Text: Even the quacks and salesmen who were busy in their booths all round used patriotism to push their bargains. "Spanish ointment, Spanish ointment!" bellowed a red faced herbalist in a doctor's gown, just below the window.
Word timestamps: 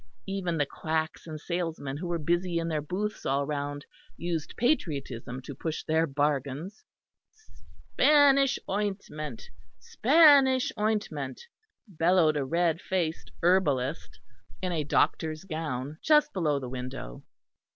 Even 0.25 0.57
the 0.57 0.65
quacks 0.65 1.27
and 1.27 1.39
salesmen 1.39 1.95
who 1.97 2.07
were 2.07 2.17
busy 2.17 2.57
in 2.57 2.67
their 2.69 2.81
booths 2.81 3.23
all 3.23 3.45
round 3.45 3.85
used 4.17 4.57
patriotism 4.57 5.43
to 5.43 5.53
push 5.53 5.83
their 5.83 6.07
bargains. 6.07 6.83
"Spanish 7.31 8.57
ointment, 8.67 9.47
Spanish 9.79 10.71
ointment!" 10.79 11.43
bellowed 11.87 12.35
a 12.35 12.43
red 12.43 12.81
faced 12.81 13.29
herbalist 13.43 14.19
in 14.59 14.71
a 14.71 14.83
doctor's 14.83 15.43
gown, 15.43 15.99
just 16.01 16.33
below 16.33 16.57
the 16.57 16.67
window. 16.67 17.21